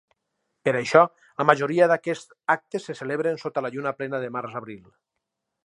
[0.67, 1.03] Per això,
[1.41, 4.85] la majoria d'aquests actes se celebren sota la lluna plena de març-abril.